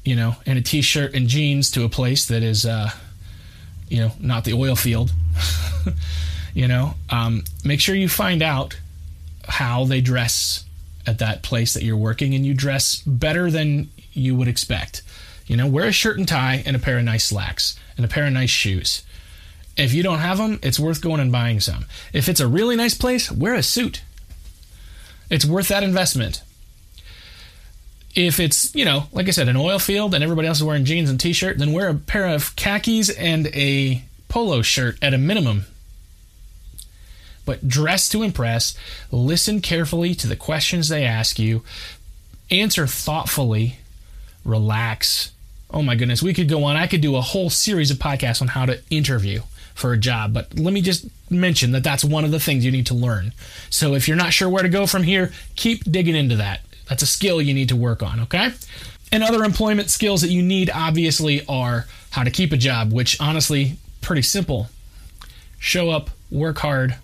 you 0.05 0.17
know, 0.17 0.37
in 0.45 0.57
a 0.57 0.63
t-shirt 0.63 1.15
and 1.15 1.29
jeans 1.29 1.71
to 1.73 1.85
a 1.85 1.89
place 1.89 2.27
that 2.27 2.43
is 2.43 2.67
uh, 2.67 2.91
you 3.89 3.99
know, 3.99 4.13
not 4.21 4.45
the 4.45 4.53
oil 4.53 4.77
field. 4.77 5.13
you 6.55 6.69
know, 6.69 6.95
um, 7.11 7.45
make 7.65 7.81
sure 7.81 7.95
you 7.95 8.09
find 8.09 8.43
out 8.43 8.79
how 9.49 9.85
they 9.85 10.01
dress 10.01 10.65
at 11.07 11.19
that 11.19 11.43
place 11.43 11.75
that 11.75 11.85
you're 11.85 11.97
working 11.97 12.35
and 12.35 12.45
you 12.45 12.53
dress 12.53 12.97
better 13.07 13.51
than 13.51 13.89
you 14.13 14.35
would 14.35 14.49
expect. 14.49 15.03
You 15.47 15.57
know, 15.57 15.69
wear 15.69 15.87
a 15.87 15.93
shirt 15.93 16.19
and 16.19 16.27
tie 16.27 16.63
and 16.67 16.75
a 16.75 16.81
pair 16.81 16.99
of 16.99 17.05
nice 17.05 17.27
slacks 17.27 17.79
and 17.97 18.05
a 18.05 18.09
pair 18.09 18.27
of 18.27 18.33
nice 18.33 18.51
shoes. 18.51 19.05
If 19.77 19.93
you 19.93 20.03
don't 20.03 20.19
have 20.19 20.39
them, 20.39 20.59
it's 20.63 20.81
worth 20.81 21.03
going 21.03 21.21
and 21.21 21.31
buying 21.31 21.61
some. 21.61 21.85
If 22.13 22.29
it's 22.29 22.41
a 22.41 22.49
really 22.49 22.77
nice 22.77 22.95
place, 22.95 23.31
wear 23.31 23.55
a 23.55 23.63
suit. 23.63 24.03
It's 25.29 25.45
worth 25.45 25.69
that 25.69 25.83
investment 25.83 26.43
if 28.17 28.41
it's, 28.41 28.75
you 28.75 28.85
know, 28.85 29.05
like 29.13 29.29
I 29.29 29.31
said, 29.31 29.49
an 29.49 29.57
oil 29.57 29.79
field 29.79 30.15
and 30.15 30.25
everybody 30.25 30.49
else 30.49 30.57
is 30.57 30.65
wearing 30.65 30.87
jeans 30.87 31.11
and 31.11 31.21
t 31.21 31.35
shirt, 31.35 31.59
then 31.59 31.73
wear 31.73 31.91
a 31.91 31.95
pair 31.95 32.27
of 32.27 32.57
khakis 32.57 33.11
and 33.11 33.47
a 33.49 34.03
polo 34.29 34.63
shirt 34.63 34.97
at 35.03 35.15
a 35.15 35.19
minimum. 35.19 35.67
But 37.45 37.69
dress 37.69 38.09
to 38.09 38.23
impress, 38.23 38.77
listen 39.13 39.61
carefully 39.61 40.15
to 40.17 40.27
the 40.27 40.35
questions 40.35 40.89
they 40.89 41.05
ask 41.05 41.39
you, 41.39 41.63
answer 42.51 42.87
thoughtfully, 42.87 43.79
relax. 44.45 45.31
Oh 45.71 45.83
my 45.83 45.95
goodness, 45.95 46.23
we 46.23 46.35
could 46.35 46.49
go 46.49 46.65
on. 46.65 46.77
I 46.77 46.87
could 46.87 47.03
do 47.03 47.17
a 47.17 47.21
whole 47.21 47.51
series 47.51 47.91
of 47.91 47.99
podcasts 47.99 48.41
on 48.41 48.49
how 48.49 48.65
to 48.65 48.81
interview 48.89 49.43
for 49.77 49.93
a 49.93 49.99
job, 49.99 50.33
but 50.33 50.59
let 50.59 50.73
me 50.73 50.81
just 50.81 51.07
mention 51.31 51.73
that 51.73 51.85
that's 51.85 52.03
one 52.03 52.25
of 52.25 52.31
the 52.31 52.41
things 52.41 52.65
you 52.65 52.73
need 52.73 52.87
to 52.87 52.95
learn. 52.95 53.33
So 53.69 53.95
if 53.95 54.09
you're 54.09 54.17
not 54.17 54.33
sure 54.33 54.49
where 54.49 54.63
to 54.63 54.71
go 54.71 54.87
from 54.87 55.03
here, 55.03 55.31
keep 55.55 55.85
digging 55.85 56.17
into 56.17 56.37
that. 56.37 56.63
That's 56.89 57.03
a 57.03 57.07
skill 57.07 57.43
you 57.43 57.53
need 57.53 57.69
to 57.69 57.77
work 57.77 58.03
on, 58.03 58.21
okay? 58.21 58.53
And 59.13 59.23
other 59.23 59.45
employment 59.45 59.91
skills 59.91 60.23
that 60.23 60.31
you 60.31 60.43
need 60.43 60.71
obviously 60.71 61.45
are 61.47 61.87
how 62.11 62.25
to 62.25 62.31
keep 62.31 62.53
a 62.53 62.57
job, 62.57 62.91
which 62.91 63.21
honestly, 63.21 63.77
pretty 64.01 64.23
simple. 64.23 64.69
Show 65.59 65.91
up, 65.91 66.09
work 66.31 66.59
hard, 66.59 66.97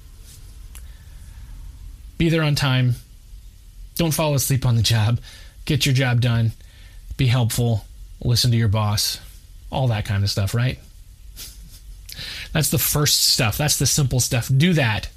be 2.17 2.31
there 2.31 2.43
on 2.43 2.55
time, 2.55 2.95
don't 3.97 4.15
fall 4.15 4.35
asleep 4.35 4.65
on 4.65 4.77
the 4.77 4.83
job, 4.83 5.21
get 5.67 5.85
your 5.85 5.95
job 5.95 6.23
done, 6.23 6.53
be 7.19 7.27
helpful, 7.27 7.85
listen 8.25 8.51
to 8.51 8.57
your 8.57 8.69
boss, 8.69 9.21
all 9.71 9.89
that 9.89 10.07
kind 10.07 10.25
of 10.25 10.31
stuff, 10.31 10.55
right? 10.55 10.79
That's 12.53 12.71
the 12.71 12.79
first 12.79 13.23
stuff. 13.23 13.57
That's 13.59 13.79
the 13.79 13.87
simple 13.87 14.21
stuff. 14.21 14.51
Do 14.55 14.73
that. 14.75 15.09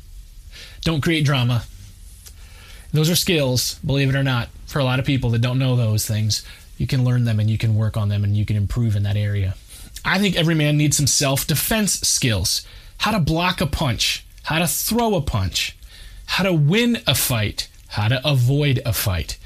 Don't 0.81 1.01
create 1.01 1.25
drama. 1.25 1.63
Those 2.93 3.09
are 3.09 3.15
skills, 3.15 3.79
believe 3.85 4.09
it 4.09 4.15
or 4.15 4.23
not, 4.23 4.49
for 4.67 4.79
a 4.79 4.83
lot 4.83 4.99
of 4.99 5.05
people 5.05 5.29
that 5.31 5.41
don't 5.41 5.59
know 5.59 5.75
those 5.75 6.05
things. 6.05 6.45
You 6.77 6.87
can 6.87 7.03
learn 7.03 7.25
them 7.25 7.39
and 7.39 7.49
you 7.49 7.57
can 7.57 7.75
work 7.75 7.97
on 7.97 8.09
them 8.09 8.23
and 8.23 8.35
you 8.35 8.45
can 8.45 8.55
improve 8.55 8.95
in 8.95 9.03
that 9.03 9.17
area. 9.17 9.55
I 10.05 10.19
think 10.19 10.35
every 10.35 10.55
man 10.55 10.77
needs 10.77 10.97
some 10.97 11.07
self 11.07 11.47
defense 11.47 11.93
skills 12.01 12.65
how 12.97 13.11
to 13.11 13.19
block 13.19 13.61
a 13.61 13.67
punch, 13.67 14.25
how 14.43 14.59
to 14.59 14.67
throw 14.67 15.15
a 15.15 15.21
punch, 15.21 15.75
how 16.25 16.43
to 16.43 16.53
win 16.53 16.99
a 17.05 17.15
fight, 17.15 17.67
how 17.87 18.07
to 18.07 18.25
avoid 18.27 18.81
a 18.85 18.93
fight. 18.93 19.37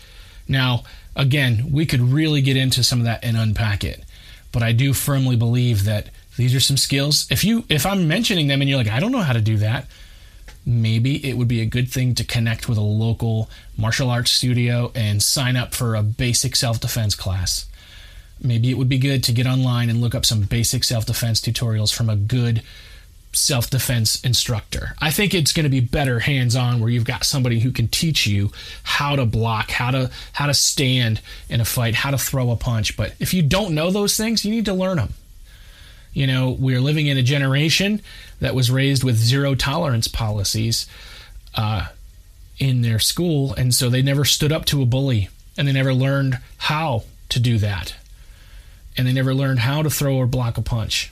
Now, 0.47 0.83
again, 1.15 1.69
we 1.71 1.85
could 1.85 2.01
really 2.01 2.41
get 2.41 2.57
into 2.57 2.83
some 2.83 2.99
of 2.99 3.05
that 3.05 3.23
and 3.23 3.37
unpack 3.37 3.83
it, 3.83 4.03
but 4.51 4.63
I 4.63 4.71
do 4.71 4.93
firmly 4.93 5.35
believe 5.35 5.85
that 5.85 6.09
these 6.39 6.55
are 6.55 6.61
some 6.61 6.77
skills. 6.77 7.27
If 7.29 7.43
you 7.43 7.65
if 7.67 7.85
I'm 7.85 8.07
mentioning 8.07 8.47
them 8.47 8.61
and 8.61 8.69
you're 8.69 8.79
like, 8.79 8.87
I 8.87 9.01
don't 9.01 9.11
know 9.11 9.19
how 9.19 9.33
to 9.33 9.41
do 9.41 9.57
that, 9.57 9.87
maybe 10.65 11.17
it 11.29 11.35
would 11.35 11.49
be 11.49 11.59
a 11.59 11.65
good 11.65 11.91
thing 11.91 12.15
to 12.15 12.23
connect 12.23 12.69
with 12.69 12.77
a 12.77 12.81
local 12.81 13.49
martial 13.75 14.09
arts 14.09 14.31
studio 14.31 14.89
and 14.95 15.21
sign 15.21 15.57
up 15.57 15.75
for 15.75 15.95
a 15.95 16.01
basic 16.01 16.55
self 16.55 16.79
defense 16.79 17.13
class. 17.13 17.65
Maybe 18.41 18.71
it 18.71 18.77
would 18.77 18.87
be 18.87 18.99
good 18.99 19.21
to 19.25 19.33
get 19.33 19.47
online 19.47 19.89
and 19.89 19.99
look 19.99 20.15
up 20.15 20.25
some 20.25 20.43
basic 20.43 20.85
self 20.85 21.05
defense 21.05 21.41
tutorials 21.41 21.93
from 21.93 22.09
a 22.09 22.15
good 22.15 22.63
self 23.33 23.69
defense 23.69 24.23
instructor. 24.23 24.95
I 24.97 25.11
think 25.11 25.33
it's 25.33 25.51
going 25.51 25.65
to 25.65 25.69
be 25.69 25.81
better 25.81 26.21
hands 26.21 26.55
on 26.55 26.79
where 26.79 26.89
you've 26.89 27.03
got 27.03 27.25
somebody 27.25 27.59
who 27.59 27.73
can 27.73 27.89
teach 27.89 28.25
you 28.25 28.53
how 28.83 29.17
to 29.17 29.25
block, 29.25 29.71
how 29.71 29.91
to 29.91 30.09
how 30.31 30.45
to 30.45 30.53
stand 30.53 31.19
in 31.49 31.59
a 31.59 31.65
fight, 31.65 31.95
how 31.95 32.11
to 32.11 32.17
throw 32.17 32.49
a 32.51 32.55
punch. 32.55 32.95
But 32.95 33.13
if 33.19 33.33
you 33.33 33.41
don't 33.41 33.75
know 33.75 33.91
those 33.91 34.15
things, 34.15 34.45
you 34.45 34.51
need 34.51 34.63
to 34.67 34.73
learn 34.73 34.95
them. 34.95 35.13
You 36.13 36.27
know, 36.27 36.55
we're 36.59 36.81
living 36.81 37.07
in 37.07 37.17
a 37.17 37.23
generation 37.23 38.01
that 38.39 38.55
was 38.55 38.71
raised 38.71 39.03
with 39.03 39.15
zero 39.15 39.55
tolerance 39.55 40.07
policies 40.07 40.87
uh, 41.55 41.87
in 42.57 42.81
their 42.81 42.99
school, 42.99 43.53
and 43.53 43.73
so 43.73 43.89
they 43.89 44.01
never 44.01 44.25
stood 44.25 44.51
up 44.51 44.65
to 44.65 44.81
a 44.81 44.85
bully, 44.85 45.29
and 45.57 45.67
they 45.67 45.71
never 45.71 45.93
learned 45.93 46.39
how 46.57 47.03
to 47.29 47.39
do 47.39 47.57
that, 47.59 47.95
and 48.97 49.07
they 49.07 49.13
never 49.13 49.33
learned 49.33 49.59
how 49.59 49.83
to 49.83 49.89
throw 49.89 50.15
or 50.15 50.25
block 50.25 50.57
a 50.57 50.61
punch. 50.61 51.11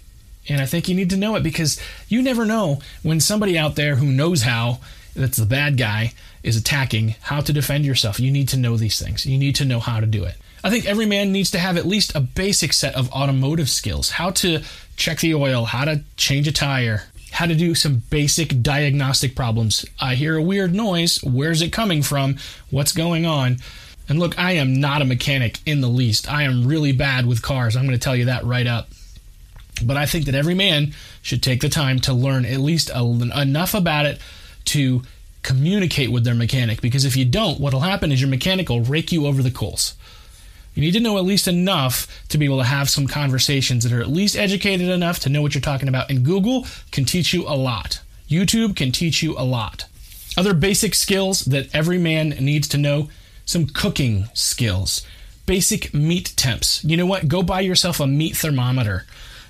And 0.50 0.62
I 0.62 0.66
think 0.66 0.88
you 0.88 0.96
need 0.96 1.10
to 1.10 1.18
know 1.18 1.36
it 1.36 1.44
because 1.44 1.80
you 2.08 2.22
never 2.22 2.46
know 2.46 2.80
when 3.04 3.20
somebody 3.20 3.58
out 3.58 3.76
there 3.76 3.98
who 3.98 4.08
knows 4.08 4.44
how, 4.44 4.80
that's 5.16 5.38
the 5.38 5.46
bad 5.46 5.78
guy, 5.78 6.14
is 6.42 6.56
attacking, 6.56 7.16
how 7.22 7.42
to 7.42 7.54
defend 7.54 7.86
yourself. 7.86 8.20
You 8.20 8.32
need 8.32 8.48
to 8.50 8.58
know 8.58 8.78
these 8.78 9.00
things. 9.00 9.26
You 9.26 9.38
need 9.38 9.56
to 9.56 9.66
know 9.66 9.80
how 9.80 10.00
to 10.00 10.06
do 10.06 10.24
it. 10.24 10.36
I 10.68 10.70
think 10.70 10.86
every 10.86 11.06
man 11.06 11.32
needs 11.32 11.52
to 11.52 11.60
have 11.60 11.78
at 11.78 11.86
least 11.86 12.14
a 12.14 12.20
basic 12.20 12.74
set 12.74 12.94
of 12.94 13.10
automotive 13.14 13.70
skills 13.70 14.10
how 14.10 14.32
to 14.32 14.64
check 14.98 15.22
the 15.22 15.34
oil, 15.34 15.64
how 15.64 15.86
to 15.86 16.04
change 16.18 16.46
a 16.46 16.52
tire, 16.52 17.04
how 17.32 17.46
to 17.46 17.56
do 17.56 17.74
some 17.74 18.04
basic 18.10 18.62
diagnostic 18.62 19.34
problems. 19.34 19.86
I 19.98 20.16
hear 20.16 20.36
a 20.36 20.44
weird 20.44 20.76
noise. 20.76 21.24
Where's 21.24 21.62
it 21.62 21.72
coming 21.72 22.02
from? 22.04 22.36
What's 22.70 22.92
going 22.92 23.26
on? 23.26 23.60
And 24.10 24.20
look, 24.20 24.38
I 24.38 24.54
am 24.54 24.82
not 24.82 25.02
a 25.02 25.06
mechanic 25.06 25.60
in 25.66 25.80
the 25.80 25.88
least. 25.88 26.30
I 26.30 26.44
am 26.44 26.68
really 26.68 26.92
bad 26.92 27.26
with 27.26 27.42
cars. 27.42 27.78
I'm 27.78 27.86
going 27.86 27.98
to 27.98 28.04
tell 28.04 28.18
you 28.18 28.26
that 28.26 28.44
right 28.44 28.68
up. 28.68 28.90
But 29.82 29.96
I 29.96 30.06
think 30.06 30.26
that 30.26 30.36
every 30.36 30.54
man 30.54 30.94
should 31.22 31.42
take 31.42 31.62
the 31.62 31.70
time 31.70 32.02
to 32.02 32.14
learn 32.14 32.44
at 32.44 32.60
least 32.60 32.90
a, 32.94 33.04
enough 33.40 33.74
about 33.74 34.06
it 34.06 34.20
to 34.66 35.02
communicate 35.44 36.12
with 36.12 36.26
their 36.26 36.36
mechanic. 36.36 36.82
Because 36.82 37.06
if 37.06 37.16
you 37.16 37.24
don't, 37.24 37.58
what'll 37.58 37.80
happen 37.80 38.12
is 38.12 38.20
your 38.20 38.30
mechanic 38.30 38.68
will 38.68 38.82
rake 38.82 39.14
you 39.14 39.28
over 39.28 39.42
the 39.42 39.50
coals. 39.50 39.96
You 40.78 40.82
need 40.82 40.94
to 40.94 41.00
know 41.00 41.18
at 41.18 41.26
least 41.26 41.48
enough 41.48 42.24
to 42.30 42.38
be 42.38 42.46
able 42.46 42.60
to 42.60 42.64
have 42.64 42.88
some 42.88 43.08
conversations 43.08 43.84
that 43.84 43.92
are 43.92 44.00
at 44.00 44.10
least 44.10 44.36
educated 44.36 44.90
enough 44.90 45.18
to 45.22 45.30
know 45.30 45.42
what 45.42 45.56
you're 45.56 45.60
talking 45.60 45.88
about. 45.90 46.12
And 46.12 46.24
Google 46.24 46.68
can 46.92 47.04
teach 47.04 47.34
you 47.34 47.48
a 47.48 47.58
lot. 47.58 48.00
YouTube 48.30 48.76
can 48.76 48.92
teach 48.92 49.24
you 49.24 49.36
a 49.36 49.42
lot. 49.42 49.86
Other 50.38 50.54
basic 50.54 50.94
skills 50.94 51.46
that 51.46 51.74
every 51.74 51.98
man 51.98 52.30
needs 52.30 52.68
to 52.68 52.78
know 52.78 53.10
some 53.44 53.66
cooking 53.66 54.26
skills, 54.36 55.04
basic 55.48 55.96
meat 55.96 56.34
temps. 56.36 56.84
You 56.84 56.96
know 56.96 57.08
what? 57.08 57.28
Go 57.28 57.42
buy 57.42 57.62
yourself 57.62 58.00
a 58.00 58.06
meat 58.06 58.38
thermometer, 58.38 59.08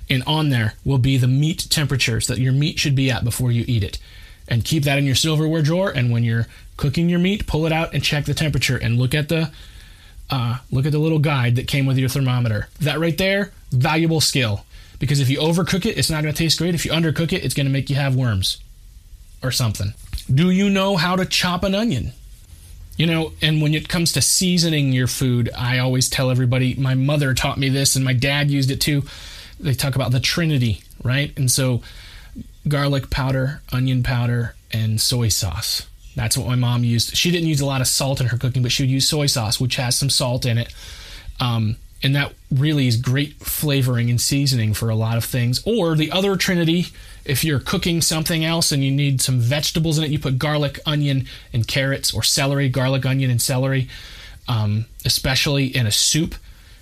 and 0.08 0.22
on 0.26 0.48
there 0.48 0.76
will 0.82 0.96
be 0.96 1.18
the 1.18 1.28
meat 1.28 1.66
temperatures 1.68 2.26
that 2.28 2.38
your 2.38 2.54
meat 2.54 2.78
should 2.78 2.96
be 2.96 3.10
at 3.10 3.22
before 3.22 3.52
you 3.52 3.66
eat 3.68 3.84
it. 3.84 3.98
And 4.48 4.64
keep 4.64 4.84
that 4.84 4.96
in 4.96 5.04
your 5.04 5.14
silverware 5.14 5.60
drawer. 5.60 5.90
And 5.90 6.10
when 6.10 6.24
you're 6.24 6.46
cooking 6.78 7.10
your 7.10 7.18
meat, 7.18 7.46
pull 7.46 7.66
it 7.66 7.72
out 7.72 7.92
and 7.92 8.02
check 8.02 8.24
the 8.24 8.32
temperature 8.32 8.78
and 8.78 8.98
look 8.98 9.14
at 9.14 9.28
the 9.28 9.50
uh, 10.30 10.58
look 10.70 10.86
at 10.86 10.92
the 10.92 10.98
little 10.98 11.18
guide 11.18 11.56
that 11.56 11.66
came 11.66 11.86
with 11.86 11.98
your 11.98 12.08
thermometer. 12.08 12.68
That 12.80 12.98
right 12.98 13.16
there, 13.16 13.52
valuable 13.70 14.20
skill. 14.20 14.64
Because 14.98 15.20
if 15.20 15.28
you 15.28 15.38
overcook 15.38 15.86
it, 15.86 15.96
it's 15.96 16.10
not 16.10 16.22
going 16.22 16.34
to 16.34 16.38
taste 16.38 16.58
great. 16.58 16.74
If 16.74 16.84
you 16.84 16.90
undercook 16.90 17.32
it, 17.32 17.44
it's 17.44 17.54
going 17.54 17.66
to 17.66 17.72
make 17.72 17.88
you 17.88 17.96
have 17.96 18.16
worms 18.16 18.58
or 19.42 19.50
something. 19.50 19.94
Do 20.32 20.50
you 20.50 20.68
know 20.68 20.96
how 20.96 21.16
to 21.16 21.24
chop 21.24 21.62
an 21.62 21.74
onion? 21.74 22.12
You 22.96 23.06
know, 23.06 23.32
and 23.40 23.62
when 23.62 23.74
it 23.74 23.88
comes 23.88 24.12
to 24.14 24.22
seasoning 24.22 24.92
your 24.92 25.06
food, 25.06 25.50
I 25.56 25.78
always 25.78 26.08
tell 26.08 26.30
everybody 26.30 26.74
my 26.74 26.94
mother 26.94 27.32
taught 27.32 27.58
me 27.58 27.68
this 27.68 27.94
and 27.94 28.04
my 28.04 28.12
dad 28.12 28.50
used 28.50 28.72
it 28.72 28.80
too. 28.80 29.04
They 29.60 29.74
talk 29.74 29.94
about 29.94 30.10
the 30.10 30.20
trinity, 30.20 30.82
right? 31.04 31.32
And 31.38 31.50
so 31.50 31.80
garlic 32.66 33.08
powder, 33.08 33.62
onion 33.72 34.02
powder, 34.02 34.56
and 34.72 35.00
soy 35.00 35.28
sauce 35.28 35.87
that's 36.18 36.36
what 36.36 36.46
my 36.46 36.56
mom 36.56 36.84
used. 36.84 37.16
She 37.16 37.30
didn't 37.30 37.48
use 37.48 37.60
a 37.60 37.66
lot 37.66 37.80
of 37.80 37.86
salt 37.86 38.20
in 38.20 38.26
her 38.26 38.36
cooking, 38.36 38.62
but 38.62 38.72
she 38.72 38.82
would 38.82 38.90
use 38.90 39.08
soy 39.08 39.26
sauce, 39.26 39.60
which 39.60 39.76
has 39.76 39.96
some 39.96 40.10
salt 40.10 40.44
in 40.44 40.58
it. 40.58 40.74
Um, 41.40 41.76
and 42.02 42.14
that 42.14 42.32
really 42.50 42.86
is 42.86 42.96
great 42.96 43.34
flavoring 43.34 44.10
and 44.10 44.20
seasoning 44.20 44.74
for 44.74 44.90
a 44.90 44.94
lot 44.94 45.16
of 45.16 45.24
things. 45.24 45.62
Or 45.64 45.96
the 45.96 46.10
other 46.12 46.36
trinity, 46.36 46.86
if 47.24 47.44
you're 47.44 47.60
cooking 47.60 48.02
something 48.02 48.44
else 48.44 48.72
and 48.72 48.84
you 48.84 48.90
need 48.90 49.20
some 49.20 49.40
vegetables 49.40 49.98
in 49.98 50.04
it, 50.04 50.10
you 50.10 50.18
put 50.18 50.38
garlic, 50.38 50.78
onion, 50.84 51.26
and 51.52 51.66
carrots, 51.66 52.14
or 52.14 52.22
celery, 52.22 52.68
garlic, 52.68 53.06
onion, 53.06 53.30
and 53.30 53.42
celery. 53.42 53.88
um, 54.48 54.86
especially 55.04 55.66
in 55.66 55.86
a 55.86 55.92
soup, 55.92 56.34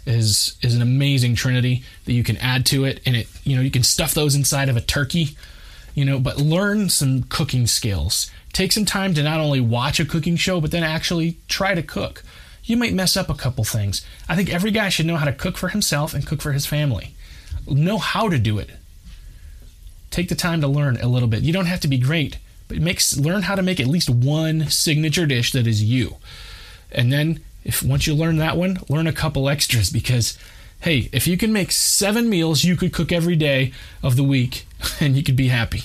is 0.06 0.56
is 0.62 0.74
an 0.74 0.82
amazing 0.82 1.34
trinity 1.34 1.82
that 2.04 2.12
you 2.12 2.22
can 2.22 2.36
add 2.36 2.64
to 2.66 2.84
it, 2.84 3.00
and 3.04 3.16
it 3.16 3.28
you 3.44 3.56
know 3.56 3.62
you 3.62 3.70
can 3.72 3.82
stuff 3.82 4.14
those 4.14 4.34
inside 4.34 4.68
of 4.68 4.76
a 4.76 4.80
turkey, 4.80 5.36
you 5.94 6.04
know. 6.04 6.18
But 6.20 6.38
learn 6.38 6.88
some 6.88 7.24
cooking 7.24 7.66
skills. 7.66 8.30
Take 8.56 8.72
some 8.72 8.86
time 8.86 9.12
to 9.12 9.22
not 9.22 9.38
only 9.38 9.60
watch 9.60 10.00
a 10.00 10.06
cooking 10.06 10.36
show, 10.36 10.62
but 10.62 10.70
then 10.70 10.82
actually 10.82 11.36
try 11.46 11.74
to 11.74 11.82
cook. 11.82 12.22
You 12.64 12.78
might 12.78 12.94
mess 12.94 13.14
up 13.14 13.28
a 13.28 13.34
couple 13.34 13.64
things. 13.64 14.00
I 14.30 14.34
think 14.34 14.48
every 14.48 14.70
guy 14.70 14.88
should 14.88 15.04
know 15.04 15.18
how 15.18 15.26
to 15.26 15.32
cook 15.34 15.58
for 15.58 15.68
himself 15.68 16.14
and 16.14 16.26
cook 16.26 16.40
for 16.40 16.52
his 16.52 16.64
family. 16.64 17.14
Know 17.68 17.98
how 17.98 18.30
to 18.30 18.38
do 18.38 18.56
it. 18.58 18.70
Take 20.10 20.30
the 20.30 20.34
time 20.34 20.62
to 20.62 20.68
learn 20.68 20.96
a 21.02 21.06
little 21.06 21.28
bit. 21.28 21.42
You 21.42 21.52
don't 21.52 21.66
have 21.66 21.80
to 21.80 21.86
be 21.86 21.98
great, 21.98 22.38
but 22.66 22.78
makes 22.78 23.18
learn 23.18 23.42
how 23.42 23.56
to 23.56 23.62
make 23.62 23.78
at 23.78 23.88
least 23.88 24.08
one 24.08 24.70
signature 24.70 25.26
dish 25.26 25.52
that 25.52 25.66
is 25.66 25.84
you. 25.84 26.16
And 26.90 27.12
then 27.12 27.40
if 27.62 27.82
once 27.82 28.06
you 28.06 28.14
learn 28.14 28.38
that 28.38 28.56
one, 28.56 28.78
learn 28.88 29.06
a 29.06 29.12
couple 29.12 29.50
extras 29.50 29.90
because 29.90 30.38
hey, 30.80 31.10
if 31.12 31.26
you 31.26 31.36
can 31.36 31.52
make 31.52 31.72
7 31.72 32.26
meals 32.26 32.64
you 32.64 32.74
could 32.74 32.94
cook 32.94 33.12
every 33.12 33.36
day 33.36 33.74
of 34.02 34.16
the 34.16 34.24
week 34.24 34.66
and 34.98 35.14
you 35.14 35.22
could 35.22 35.36
be 35.36 35.48
happy. 35.48 35.82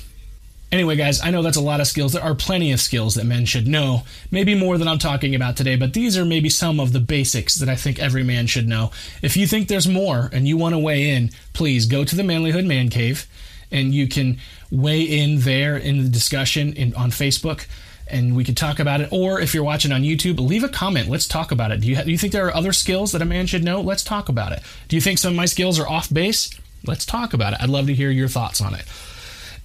Anyway, 0.72 0.96
guys, 0.96 1.22
I 1.22 1.32
know 1.32 1.42
that's 1.42 1.58
a 1.58 1.62
lot 1.62 1.82
of 1.82 1.88
skills. 1.88 2.14
There 2.14 2.24
are 2.24 2.34
plenty 2.34 2.72
of 2.72 2.80
skills 2.80 3.16
that 3.16 3.26
men 3.26 3.46
should 3.46 3.68
know, 3.68 4.04
maybe 4.32 4.56
more 4.56 4.78
than 4.78 4.88
I'm 4.88 5.00
talking 5.00 5.36
about 5.36 5.58
today, 5.58 5.76
but 5.76 5.94
these 5.94 6.18
are 6.18 6.24
maybe 6.24 6.50
some 6.50 6.80
of 6.80 6.94
the 6.94 7.02
basics 7.02 7.56
that 7.56 7.68
I 7.68 7.76
think 7.76 8.00
every 8.00 8.24
man 8.24 8.48
should 8.48 8.70
know. 8.70 8.92
If 9.22 9.36
you 9.36 9.48
think 9.48 9.68
there's 9.68 9.88
more 9.88 10.30
and 10.32 10.48
you 10.48 10.56
want 10.56 10.74
to 10.74 10.80
weigh 10.80 11.10
in, 11.10 11.32
please 11.52 11.88
go 11.88 12.06
to 12.06 12.16
the 12.16 12.24
Manlyhood 12.24 12.66
Man 12.66 12.88
Cave 12.90 13.28
and 13.70 13.94
you 13.94 14.08
can 14.08 14.38
weigh 14.72 15.02
in 15.02 15.42
there 15.42 15.76
in 15.76 16.04
the 16.04 16.10
discussion 16.10 16.72
in, 16.74 16.96
on 16.96 17.12
Facebook 17.12 17.68
and 18.08 18.36
we 18.36 18.44
can 18.44 18.56
talk 18.56 18.80
about 18.80 19.02
it. 19.02 19.10
Or 19.12 19.42
if 19.42 19.54
you're 19.54 19.64
watching 19.64 19.92
on 19.92 20.04
YouTube, 20.04 20.40
leave 20.40 20.64
a 20.64 20.70
comment. 20.70 21.10
Let's 21.10 21.28
talk 21.28 21.52
about 21.52 21.72
it. 21.72 21.82
Do 21.82 21.88
you, 21.88 21.96
ha- 21.98 22.04
do 22.04 22.12
you 22.12 22.18
think 22.18 22.34
there 22.34 22.48
are 22.48 22.56
other 22.56 22.74
skills 22.74 23.12
that 23.14 23.22
a 23.22 23.26
man 23.26 23.46
should 23.46 23.64
know? 23.64 23.82
Let's 23.82 24.04
talk 24.04 24.30
about 24.30 24.52
it. 24.52 24.62
Do 24.88 24.96
you 24.96 25.02
think 25.02 25.18
some 25.18 25.34
of 25.34 25.38
my 25.38 25.46
skills 25.46 25.80
are 25.80 25.88
off 25.88 26.14
base? 26.14 26.50
Let's 26.86 27.06
talk 27.06 27.34
about 27.34 27.54
it. 27.54 27.62
I'd 27.62 27.70
love 27.70 27.88
to 27.88 27.94
hear 27.94 28.10
your 28.10 28.28
thoughts 28.28 28.62
on 28.62 28.74
it. 28.74 28.86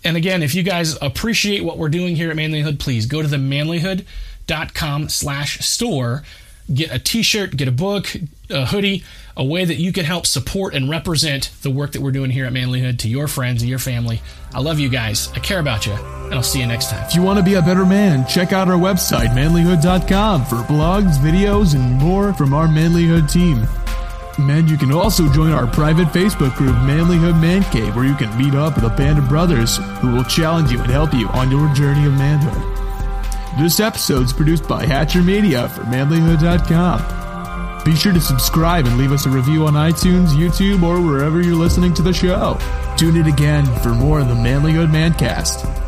And 0.04 0.16
again, 0.16 0.42
if 0.42 0.54
you 0.54 0.62
guys 0.62 0.96
appreciate 1.02 1.64
what 1.64 1.78
we're 1.78 1.88
doing 1.88 2.16
here 2.16 2.30
at 2.30 2.36
Manlyhood, 2.36 2.78
please 2.78 3.06
go 3.06 3.22
to 3.22 3.28
the 3.28 3.36
manlyhood.com 3.36 5.08
slash 5.08 5.58
store. 5.60 6.22
Get 6.72 6.92
a 6.92 6.98
t-shirt, 6.98 7.56
get 7.56 7.68
a 7.68 7.72
book, 7.72 8.12
a 8.50 8.66
hoodie, 8.66 9.04
a 9.36 9.44
way 9.44 9.64
that 9.64 9.76
you 9.76 9.92
can 9.92 10.04
help 10.04 10.26
support 10.26 10.74
and 10.74 10.90
represent 10.90 11.52
the 11.62 11.70
work 11.70 11.92
that 11.92 12.02
we're 12.02 12.10
doing 12.10 12.30
here 12.30 12.44
at 12.44 12.52
Manlyhood 12.52 12.98
to 13.00 13.08
your 13.08 13.28
friends 13.28 13.62
and 13.62 13.68
your 13.68 13.78
family. 13.78 14.20
I 14.52 14.60
love 14.60 14.80
you 14.80 14.88
guys. 14.88 15.30
I 15.34 15.38
care 15.38 15.60
about 15.60 15.86
you. 15.86 15.92
And 15.92 16.34
I'll 16.34 16.42
see 16.42 16.58
you 16.58 16.66
next 16.66 16.90
time. 16.90 17.04
If 17.06 17.14
you 17.14 17.22
want 17.22 17.38
to 17.38 17.44
be 17.44 17.54
a 17.54 17.62
better 17.62 17.86
man, 17.86 18.26
check 18.26 18.52
out 18.52 18.68
our 18.68 18.78
website, 18.78 19.28
manlyhood.com, 19.28 20.46
for 20.46 20.56
blogs, 20.56 21.18
videos, 21.18 21.76
and 21.76 21.94
more 21.94 22.32
from 22.32 22.52
our 22.52 22.66
Manlyhood 22.66 23.30
team. 23.30 23.64
Man, 24.38 24.68
you 24.68 24.76
can 24.76 24.92
also 24.92 25.32
join 25.32 25.52
our 25.52 25.66
private 25.66 26.08
Facebook 26.08 26.54
group, 26.56 26.76
Manlyhood 26.76 27.40
Man 27.40 27.62
Cave, 27.72 27.96
where 27.96 28.04
you 28.04 28.14
can 28.14 28.36
meet 28.36 28.54
up 28.54 28.74
with 28.74 28.84
a 28.84 28.94
band 28.94 29.18
of 29.18 29.28
brothers 29.28 29.78
who 30.00 30.12
will 30.12 30.24
challenge 30.24 30.70
you 30.70 30.78
and 30.78 30.90
help 30.90 31.14
you 31.14 31.26
on 31.28 31.50
your 31.50 31.72
journey 31.72 32.06
of 32.06 32.12
manhood. 32.12 32.62
This 33.58 33.80
episode 33.80 34.24
is 34.24 34.34
produced 34.34 34.68
by 34.68 34.84
Hatcher 34.84 35.22
Media 35.22 35.70
for 35.70 35.84
manlyhood.com. 35.84 37.82
Be 37.86 37.96
sure 37.96 38.12
to 38.12 38.20
subscribe 38.20 38.84
and 38.84 38.98
leave 38.98 39.12
us 39.12 39.24
a 39.24 39.30
review 39.30 39.64
on 39.66 39.72
iTunes, 39.72 40.28
YouTube, 40.28 40.82
or 40.82 41.00
wherever 41.00 41.40
you're 41.40 41.54
listening 41.54 41.94
to 41.94 42.02
the 42.02 42.12
show. 42.12 42.58
Tune 42.98 43.16
in 43.16 43.28
again 43.28 43.64
for 43.80 43.94
more 43.94 44.20
of 44.20 44.28
the 44.28 44.34
Manlyhood 44.34 44.90
Mancast. 44.90 45.85